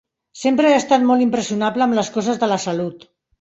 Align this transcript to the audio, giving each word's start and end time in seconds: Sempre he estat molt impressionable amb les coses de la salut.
Sempre 0.43 0.69
he 0.71 0.77
estat 0.77 1.05
molt 1.09 1.25
impressionable 1.25 1.87
amb 1.87 1.99
les 2.01 2.11
coses 2.17 2.41
de 2.45 2.51
la 2.55 2.59
salut. 2.65 3.07